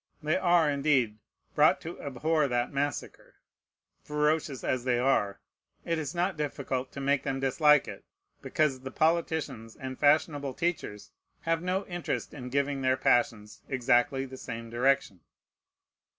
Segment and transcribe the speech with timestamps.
[0.23, 1.19] They are, indeed,
[1.53, 3.35] brought to abhor that massacre.
[4.03, 5.39] Ferocious as they are,
[5.85, 8.03] it is not difficult to make them dislike it,
[8.41, 11.11] because the politicians and fashionable teachers
[11.41, 15.19] have no interest in giving their passions exactly the same direction.